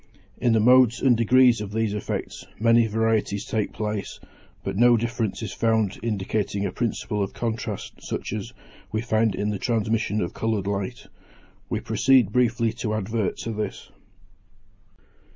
[0.39, 4.19] In the modes and degrees of these effects many varieties take place,
[4.63, 8.51] but no difference is found indicating a principle of contrast such as
[8.91, 11.05] we find in the transmission of coloured light.
[11.69, 13.91] We proceed briefly to advert to this.